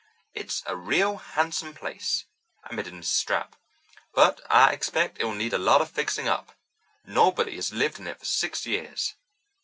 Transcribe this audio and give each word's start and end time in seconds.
"It's 0.33 0.63
a 0.65 0.75
real 0.75 1.17
handsome 1.17 1.75
place," 1.75 2.25
admitted 2.63 2.91
Mrs. 2.91 3.05
Stapp, 3.23 3.53
"but 4.15 4.41
I 4.49 4.71
expect 4.71 5.19
it 5.19 5.25
will 5.25 5.35
need 5.35 5.53
a 5.53 5.59
lot 5.59 5.79
of 5.79 5.91
fixing 5.91 6.27
up. 6.27 6.55
Nobody 7.05 7.55
has 7.57 7.71
lived 7.71 7.99
in 7.99 8.07
it 8.07 8.17
for 8.17 8.25
six 8.25 8.65
years. 8.65 9.13